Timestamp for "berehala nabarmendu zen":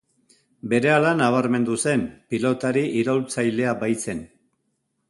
0.71-2.07